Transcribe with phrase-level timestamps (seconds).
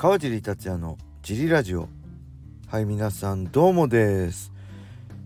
[0.00, 1.88] 川尻達也のジリラジオ。
[2.68, 4.52] はい皆さんどうもです。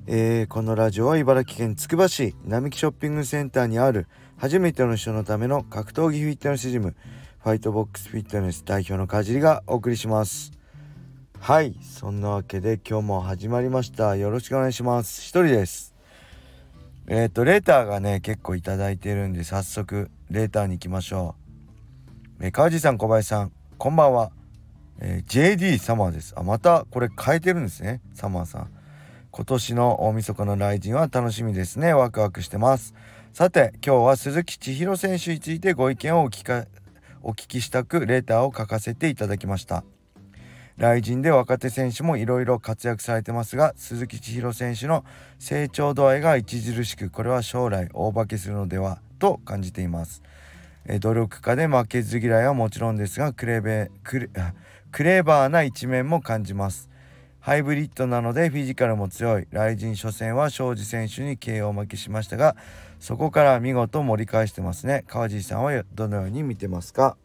[0.06, 4.06] えー、このラジオは茨城県つくば市並木ショッピングセンターにある
[4.38, 6.96] 初めての人のための格闘技フィットネスジム
[7.40, 10.52] ファイトボックスフィットネス代表の川尻がお送りします。
[11.38, 14.16] はいそんなわけで今日も始まりました。
[14.16, 15.20] よろしくお願いします。
[15.20, 15.94] 一人です。
[17.08, 21.34] えっ、ー、とレーターがね結構頂いてるんで早速レーターに行きましょ
[22.40, 24.32] う、えー、川地さん小林さんこんばんは、
[25.04, 26.32] えー、JD サマーです。
[26.36, 28.00] あまたこれ変えてるんですね。
[28.14, 28.70] サマーさん。
[29.32, 31.92] 今年の大晦日の来陣は楽しみですね。
[31.92, 32.94] ワクワクしてます。
[33.32, 36.68] さて今日は鈴木千尋選手についてご意見をお聞か
[37.20, 39.82] お聞きしたくレターを書かせていただきました。
[40.76, 45.04] 来陣で若手選手もいろいろ活躍されてますが鈴木千尋選手の
[45.40, 50.22] 成長度合いが著しくこれは将来大化けするのではと感じています。
[50.86, 54.30] え努力家で負けず嫌いはもちろんですがクレベクレ
[54.92, 56.90] クレーバーな一面も感じます。
[57.40, 59.48] ハイブリッドなのでフィジカルも強い。
[59.50, 62.54] 来陣初戦は庄司選手に KO 負けしましたが
[63.00, 65.04] そこから見事盛り返してますね。
[65.08, 67.16] 川尻さんはどのように見てますか？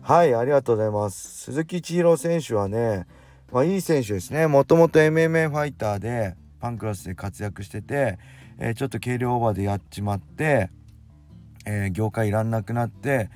[0.00, 1.44] はいありがとうございます。
[1.44, 3.06] 鈴木千尋選手はね
[3.52, 4.46] まあいい選手ですね。
[4.46, 8.18] もともと MMA ファイターでパンクラスで活躍してて、
[8.58, 10.70] えー、ちょっと軽量オーバーでやっちまって
[11.66, 13.28] えー、業界いらんなくなって、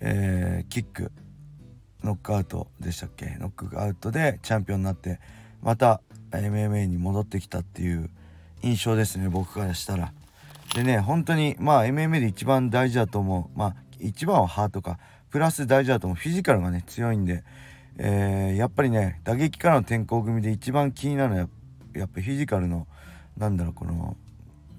[0.00, 1.12] えー、キック。
[2.06, 3.36] ノックアウトでしたっけ？
[3.40, 5.18] ノックアウトでチャンピオンになって
[5.60, 8.10] また MMA に戻ってきたっていう
[8.62, 10.12] 印象ですね僕からしたら。
[10.74, 13.58] でね本当にまあ MMA で一番大事だと思う。
[13.58, 14.98] まあ一番はハートか。
[15.30, 16.16] プラス大事だと思う。
[16.16, 17.42] フィジカルがね強いんで、
[17.98, 21.48] えー、やっぱりね打撃からの転向組で一番気になるのは
[21.94, 22.86] やっぱフィジカルの
[23.36, 24.16] なんだろうこの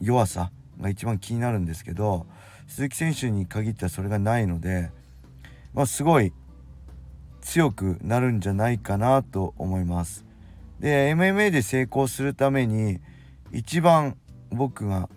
[0.02, 2.25] 弱さが一番気になるんですけど
[2.67, 4.91] 鈴木選手に限ってはそれがないので、
[5.73, 6.31] まあ、すごい
[7.48, 10.26] 強くなるんじゃないかなと思います。
[10.81, 13.00] で MMA で成功するために
[13.53, 14.18] 一番
[14.52, 15.08] 僕が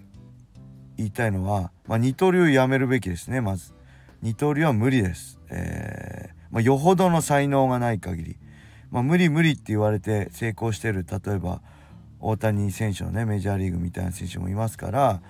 [0.96, 3.74] 言いたいのは、まあ、二刀流やめるべきですねまず。
[4.22, 8.36] 二刀流は無理です、えー、まあ、よほどの才能がない限り、
[8.91, 11.62] まあ、無理無理って言われて成功してる例えば
[12.20, 15.22] 大谷選手のねメジャーリーグみたいな選手もいますから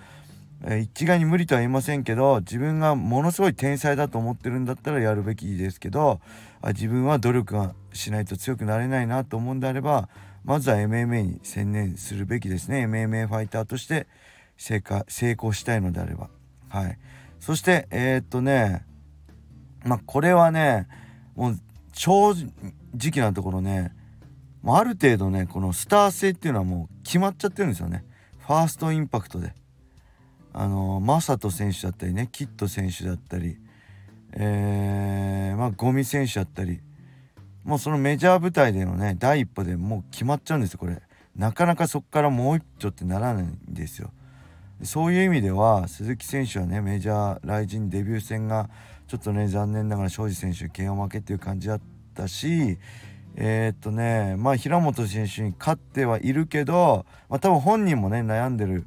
[0.64, 6.20] え一概に無理とは言いませんけど自分がものすごい天才だと思ってるんだったらやるべきですけど
[6.60, 10.08] あ自分は努力がしないと強くなれないなと思うんであれば
[10.44, 12.86] まずは MMA に専念するべきですね。
[12.86, 14.06] MMA ファイターとして
[14.56, 16.28] 成果成功したいのであれば。
[16.68, 16.98] はい。
[17.40, 18.84] そしてえー、っとね
[19.84, 20.88] まあこれはね
[21.36, 21.58] もう
[21.92, 22.46] 正直
[23.16, 23.92] なところね
[24.64, 28.04] ある程度ねこのスター性っていうのはもう決まっちゃってるんですよね。
[28.38, 29.54] ファーストインパクトで。
[30.52, 33.56] あのマサト選手だったりねキッド選手だったり、
[34.32, 36.80] えー、まあ、ゴミ選手だったり
[37.64, 41.00] もうそのメジャー舞台でのね第一歩でもう決まっちゃうんですよこれ。
[41.36, 44.10] なかなかそこからもう一丁ってならないんですよ。
[44.82, 48.70] そういう意味では鈴木選手はねメジャーライジンデビュー戦が
[49.08, 51.80] ちょっとね残念ながら庄司選手 KO 負けっていう感じだっ
[52.14, 52.78] たし
[53.36, 58.86] えー、っとねまあ平本選手に勝ってはいるけど、まあ、多分本人もね悩んでる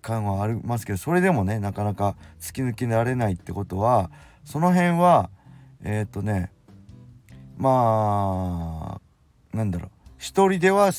[0.00, 4.10] 感はありますけどそれでもねなかなか突き抜けられないってことは
[4.44, 5.30] その辺は
[5.82, 6.50] えっ、ー、とね
[7.56, 9.00] ま
[9.52, 10.90] あなんだろう一人では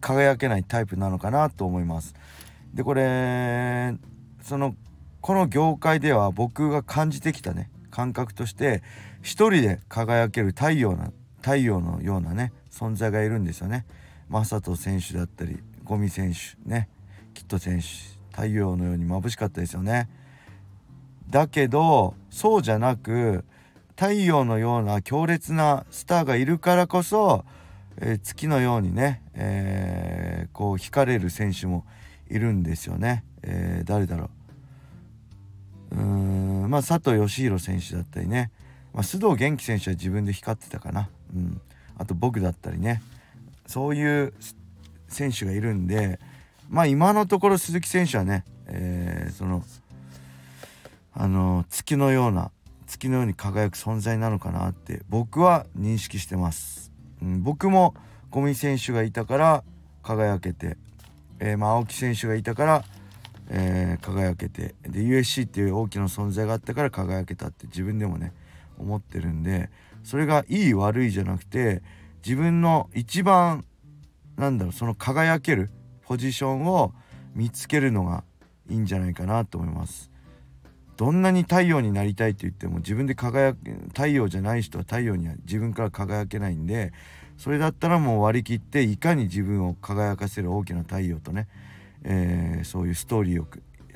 [0.00, 2.14] 輝けないタイプなのかなと思います。
[2.74, 3.94] でこれ
[4.42, 4.74] その
[5.20, 8.82] この業界では僕が感じてきたね感覚として
[9.20, 13.86] 一人で輝ける太陽な太陽のようなね存在がいるんですよね。
[14.28, 16.88] 正人選手だったりゴミ選手ね
[17.32, 17.86] キット選手
[18.32, 20.08] 太陽のように眩しかったですよね。
[21.28, 23.44] だけどそうじゃなく
[23.90, 27.44] 太陽のような強烈なスターがいるからこそ、
[27.98, 31.84] えー、月のようにね、えー、こう惹かれる選手も
[32.28, 33.24] いるんですよね。
[33.42, 34.30] えー、誰だろ
[35.90, 35.94] う。
[35.96, 36.02] うー
[36.66, 38.50] んまあ佐藤義弘選手だったりね、
[38.94, 41.60] まあ、須藤元気選手は自分で光ってたかな、うん、
[41.98, 43.02] あと僕だったりね。
[43.66, 44.34] そういう
[45.08, 46.18] 選手がいるんで
[46.72, 49.62] まあ今のところ鈴木選手はね、えー、その
[51.12, 52.50] あの月のような
[52.86, 56.90] 月のように輝く存在なのかなって僕は認識してます、
[57.20, 57.94] うん、僕も
[58.30, 59.64] 五味選手がいたから
[60.02, 60.78] 輝けて、
[61.40, 62.84] えー、まあ青木選手がいたから、
[63.50, 68.32] えー、輝けてで USC っていう大きな存在があったから輝けたって自分でもね
[68.78, 69.68] 思ってるんで
[70.04, 71.82] それがいい悪いじゃなくて
[72.24, 73.66] 自分の一番
[74.38, 75.68] なんだろうその輝ける
[76.12, 76.92] ポジションを
[77.34, 78.22] 見つけるのが
[78.68, 80.10] いいんじゃないかなと思います。
[80.98, 83.58] どんなに太陽になりたいって言っても自分で輝く
[83.94, 86.92] 太陽じゃない人は太陽には自分から輝けないんで
[87.38, 91.48] それだったらもう割り切っていかに自分を輝かせる大きな太陽とね、
[92.04, 93.46] えー、そういうストーリーを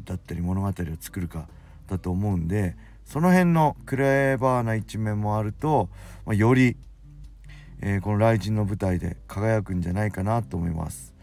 [0.07, 1.49] だったり物語を作るか
[1.87, 5.91] だと思うんでその辺のクレーバーな一面もあると、
[6.25, 6.79] まあ、より、
[7.83, 11.15] えー、この雷神の舞台で輝くんじゃないかなと思います。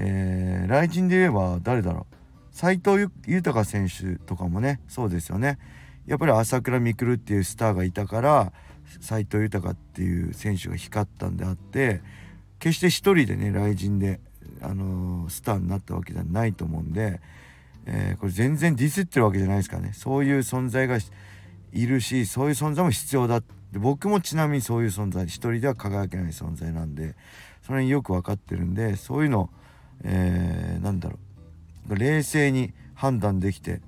[0.00, 2.14] えー、雷神で言えば誰だろう。
[2.52, 5.58] 斎藤豊選手とかもねそうですよね。
[6.06, 8.52] やっぱり朝倉未来っていうスターがいたから
[9.00, 12.00] 斎藤豊っていう選手が光ったんであって
[12.58, 14.20] 決して一人でね雷神で、
[14.62, 17.20] あのー、スターになったわけじゃないと思うんで、
[17.86, 19.92] えー、これ全然ディスってるわけじゃないですかね。
[19.94, 20.98] そういう存在が
[21.72, 25.26] いるしそういう存在も必要だで僕もちなみにそういう存在。
[25.26, 27.14] 一人では輝けない存在なんで
[27.62, 29.50] それによく分かってるんでそういうの、
[30.04, 31.18] えー、なんだろ
[31.88, 33.80] う冷静に判断できて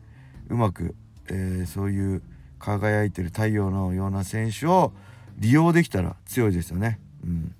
[0.48, 0.94] うまく、
[1.28, 2.22] えー、そういう
[2.58, 4.92] 輝いてる太陽のような選手を
[5.38, 7.00] 利用できたら強いですよね。
[7.24, 7.54] うん。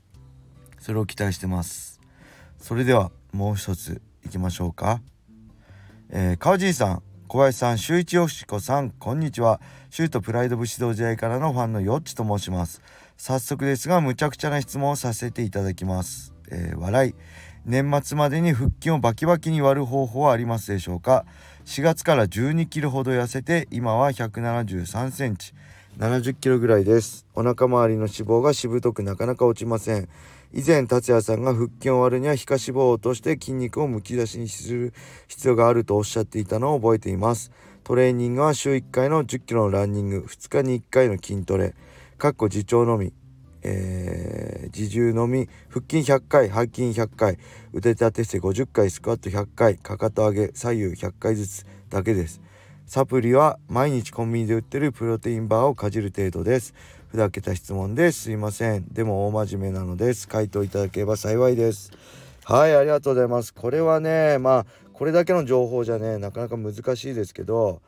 [0.78, 2.00] それを期待してます。
[2.58, 5.00] それではもう一ついきましょうか。
[6.10, 9.60] えー、川尻さん、小林さん、周一よしこさん、こんにちは。
[9.88, 12.82] シュートプライド武士道時代からのファンのよっちと申します。
[13.16, 16.34] 早速ですが、むちゃくちゃな質問をさせていただきます。
[16.50, 17.14] えー、笑い。
[17.66, 21.24] 年末までに腹筋をバキバキに割る方法はありますでしょうか
[21.66, 25.52] ？4月から12キロほど痩せて今は173センチ。
[25.98, 27.26] 70キロぐらいです。
[27.34, 30.08] お腹周りの脂肪がしぶとくなかなか落ちません。
[30.52, 34.94] 以前達也さんが腹筋を割るには皮下脂肪を落として筋肉をむき出しにする
[35.28, 37.52] 必要があるとおっしゃっていたのを覚えています。
[37.84, 41.74] トレーニングは週1回の10キロのランニング2日に1回の筋トレ。
[42.18, 43.12] かっこ自重のみ。
[43.62, 46.54] えー、自重のみ腹筋100回背
[46.84, 47.38] 筋100回
[47.72, 52.40] 腕立て伏せ50回スクワット100回かかと上げ左右100回ずつだけです。
[52.86, 56.74] サプリは毎日コンビニで売ってるプロテインバーをかじる程度です。
[57.08, 58.86] ふざけた質問ですいません。
[58.88, 60.26] でも大真面目なのです。
[60.26, 61.92] 回答いただければ幸いです。
[62.44, 63.54] はいありがとうございます。
[63.54, 67.80] これはねまあこれだけの情報じゃねなかなか難しいですけど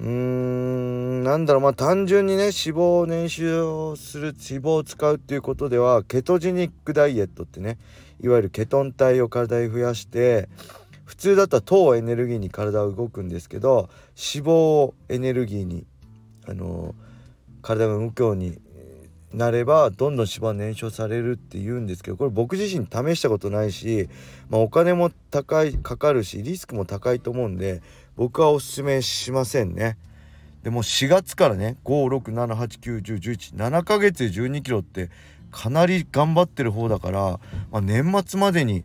[0.00, 7.78] うーんなんだろうまあ単純にね脂肪を燃焼する脂肪を使うっていうことではケトジニックダイエットってね
[8.22, 10.48] いわゆるケトン体を体に増やして
[11.04, 15.86] 普通だったら糖をエネルギーに体は動くんですけど脂肪をエネルギーに
[16.48, 16.94] あの
[17.60, 18.58] 体が動くように
[19.32, 24.08] なればどんどん脂肪燃焼されるって言うんですけどこれ僕自身試したことないし、
[24.48, 27.82] まあ、お金も高いかかるしリスクも高いと思うんで
[28.16, 29.96] 僕はおすすめしませんね。
[30.62, 35.08] でも4月からね567891011 7ヶ月で1 2キロって
[35.50, 37.40] かなり頑張ってる方だから、
[37.70, 38.84] まあ、年末までに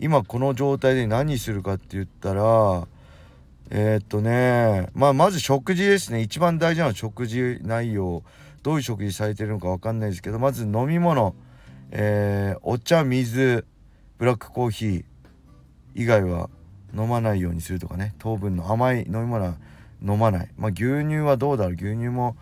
[0.00, 2.88] 今この状態で何するかって言ったら
[3.70, 6.20] えー、っとねまあまず食事ですね。
[6.20, 8.22] 一番大事なのは食事内容。
[8.66, 11.36] どういう食事されてるのか分かんないですけどまず飲み物、
[11.92, 13.64] えー、お茶水
[14.18, 15.04] ブラックコーヒー
[15.94, 16.50] 以外は
[16.94, 18.14] 飲まないようにするとかね。
[18.18, 19.54] 糖分の甘い飲み物は
[20.02, 20.50] 飲まない。
[20.56, 21.74] まあ牛乳はどうだろう。
[21.74, 22.36] 牛乳も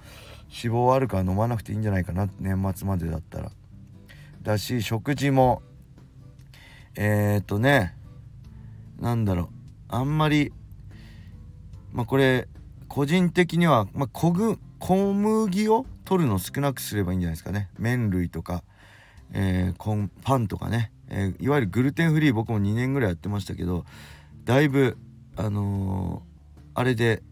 [0.51, 2.29] 脂肪あるから飲まなくていいんじゃないかな。
[2.39, 3.51] 年末までだったら。
[4.43, 5.63] だし食事も
[6.97, 7.95] えー、っとね
[9.01, 9.49] なんだろう。
[9.89, 10.53] あんまり
[11.93, 12.49] まあこれ
[12.89, 14.33] 個人的には、まあ、小
[15.13, 17.69] 麦を取るの少なくすればいいんじゃないですかね。
[17.79, 18.63] 麺類とか、
[19.33, 23.85] えー、パンとかね、えー、いわゆるグルテンフリー僕も2年ぐらいやってましたけど
[24.45, 24.97] だいぶ
[25.37, 27.23] あのー、あれで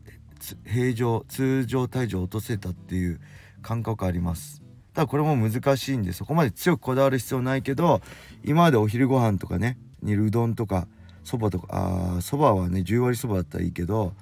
[0.66, 3.21] 平常通常体重を落とせたっていう
[3.61, 4.62] 感覚あります。
[4.95, 8.02] ただこれも難しいんでそこまで強くこだわる必要ないけど
[8.45, 10.87] 今までお昼ご飯とかねにうどんとか
[11.25, 14.12] そばとかあそばはね10割そばだったらいいけど、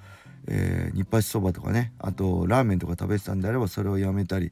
[0.47, 4.51] えー、日八そばとかねあとラーメンとか食べてたんであればそれをやめたり、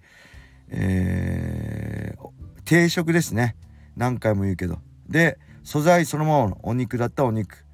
[0.69, 2.29] えー、
[2.65, 3.55] 定食ですね。
[3.95, 4.79] 何回も言うけど。
[5.07, 7.65] で素材そのままのお肉だったらお肉。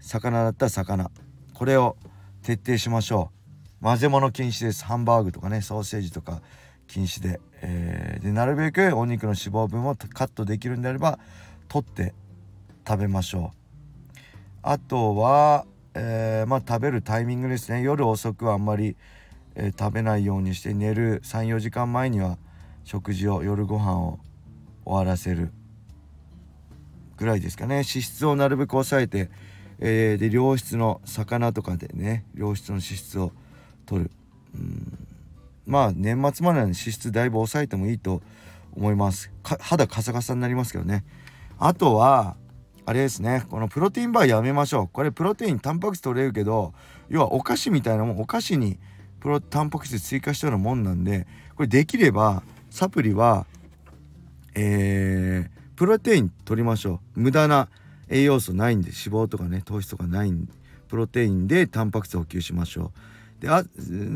[0.00, 1.10] 魚だったら魚。
[1.54, 1.96] これを
[2.42, 3.30] 徹底しましょ
[3.80, 3.84] う。
[3.84, 4.84] 混ぜ物禁止です。
[4.84, 6.42] ハンバーグとかねソーセージとか
[6.86, 11.18] 禁止で,、えー、でなるべくお肉の脂肪分をカットできるんであれば
[11.68, 12.14] 取って
[12.86, 14.18] 食べましょう。
[14.62, 17.82] あとは、えー、まあ食べるタイミングですね。
[17.82, 18.96] 夜遅くはあんまり、
[19.54, 22.38] えー、食べないようにして寝る34時間前には
[22.84, 24.18] 食事を夜ご飯を
[24.84, 25.52] 終わらせる
[27.16, 27.76] ぐらいですかね。
[27.76, 29.30] 脂質をなるべく抑えて
[29.80, 33.32] えー、で良質の魚とかでね良質の脂質を
[33.86, 34.10] 取る。
[34.54, 35.08] うん。
[35.66, 38.22] まあ年末までの脂質だいぶ抑えてもいいと
[38.74, 39.30] 思います。
[39.42, 41.04] 肌カサカサになりますけどね。
[41.58, 42.36] あとは
[42.86, 44.88] あれですねこのプロテインバーやめましょう。
[44.88, 46.74] これプロテインタンパク質取れるけど
[47.08, 48.78] 要はお菓子みたいなもんお菓子に
[49.20, 53.46] プロタンパク質追加したようなもんなんでこれできればサプリは
[54.54, 57.20] えー、プロテイン取りましょう。
[57.20, 57.68] 無駄な
[58.10, 60.52] 栄養素ないんで脂肪とかね糖質とかないんで
[60.88, 62.92] プロテインでタンパク質を補給しましょ
[63.38, 63.42] う。
[63.42, 63.64] であ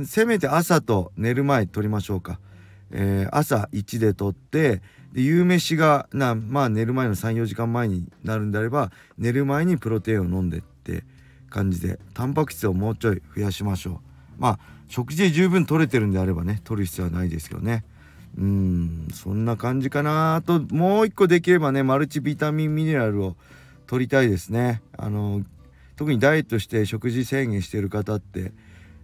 [0.05, 2.39] せめて朝と寝る前取りましょうか、
[2.91, 4.83] えー、朝1で取って
[5.13, 11.05] で夕飯がなまあ寝る前の34時間前になるんであれば寝る前にプロテインを飲んでって
[11.49, 13.99] 感じでタンパク質をもうちょい増やしましょう。
[14.37, 14.59] まあ
[14.89, 17.85] 食事で十分取れてるんであればね取る必要はないですけどね。
[18.37, 23.37] うんそんな感じかなあともう一個できればねマルチビタミンミネラルを
[23.87, 24.83] 取りたいですね。
[24.97, 25.43] あの
[25.97, 28.53] 特にダイエットして食事制限してる方って、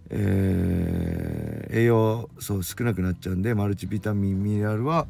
[0.09, 5.07] えー、栄養素少なくなっちゃうんでマルチビタミンミネラルは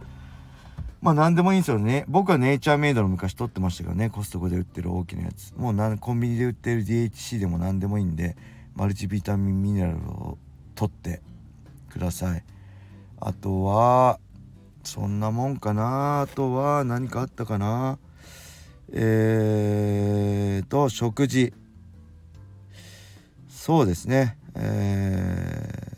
[1.01, 2.05] まあ何でもいいんですよね。
[2.07, 4.11] 僕はネイチャーメイドの昔取ってましたけどね。
[4.11, 5.51] コストコで売ってる大きなやつ。
[5.57, 8.37] もうコンビニで売ってる DHC でも何でもいいんで
[8.75, 10.37] マルチビタミンミネラルを
[10.75, 11.21] 取って
[11.89, 12.43] ください。
[13.19, 14.19] あとは
[14.83, 16.21] そんなもんかな。
[16.21, 17.97] あとは何かあったかな。
[18.93, 21.53] えーと食事。
[23.49, 24.37] そうですね。
[24.55, 25.91] え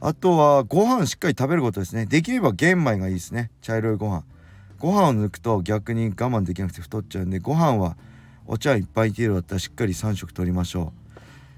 [0.00, 2.06] ー、あとはご飯しっかり食べることですね。
[2.06, 3.50] できれば玄米がいいですね。
[3.62, 4.24] 茶色いご飯。
[4.78, 7.96] ご飯を抜くと逆に我慢できなくて太っちゃうんでご飯は
[8.46, 10.92] お茶いっぱい程度だったらしっかり3食取りましょ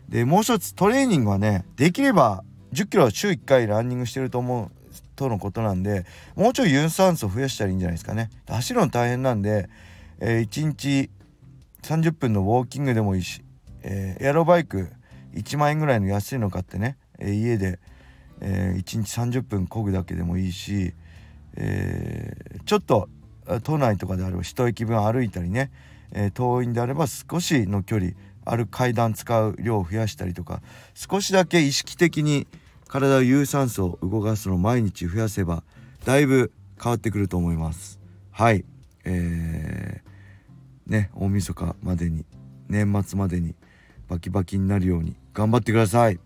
[0.09, 0.13] う。
[0.13, 4.78] でもう一つトレーニングはねできれば1 0キロは週1回ランニングしてると思う。
[5.19, 6.07] とのことなんで
[6.37, 8.31] もうちょい有酸素増やしたらいいんじゃないですかね。
[8.47, 9.69] 走るの大変なんで、
[10.21, 11.11] えー、1日
[11.83, 13.43] 30分のウォーキングでもいいし
[13.83, 14.89] えー、エアロバイク
[15.35, 17.79] 1万円ぐらいの安いの買ってね、えー、家で、
[18.41, 20.95] え、1日30分漕ぐだけでもいいし、
[21.57, 22.35] え、
[22.65, 23.09] ちょっと
[23.63, 25.71] 都内とかであれば一駅分歩いたりね、
[26.13, 28.13] え、遠いんであれば少しの距離
[28.45, 30.63] ある階段使う量を増やしたりとか
[30.95, 32.47] 少しだけ意識的に
[32.89, 35.63] 体を有酸素を動かすのを毎日増やせば
[36.05, 36.53] だいぶ
[36.83, 38.01] 変わってくると思います。
[38.31, 38.65] はい。
[39.05, 42.25] えー、ね大晦日までに
[42.69, 43.55] 年末までに
[44.09, 46.19] バキバキになるように頑張ってください、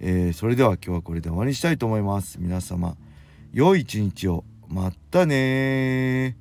[0.00, 2.38] えー、それでは今日はこれで終わりにしたいと思います。
[2.40, 2.96] 皆様
[3.52, 4.44] 良い一日を。
[4.68, 6.36] またね